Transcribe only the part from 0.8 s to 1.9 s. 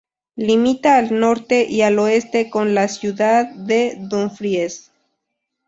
al norte y